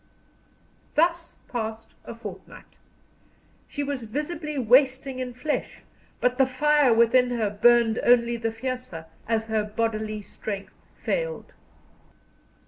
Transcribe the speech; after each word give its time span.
Thus 0.95 1.37
passed 1.47 1.93
a 2.05 2.15
fortnight. 2.15 2.79
She 3.67 3.83
was 3.83 4.05
visibly 4.05 4.57
wasting 4.57 5.19
in 5.19 5.35
flesh, 5.35 5.81
but 6.19 6.39
the 6.39 6.47
fire 6.47 6.91
within 6.91 7.29
her 7.29 7.51
burned 7.51 7.99
only 8.03 8.35
the 8.35 8.49
fiercer 8.49 9.05
as 9.27 9.45
her 9.45 9.63
bodily 9.63 10.23
strength 10.23 10.73
failed. 10.95 11.53